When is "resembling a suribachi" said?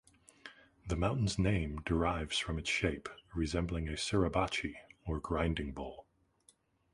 3.35-4.73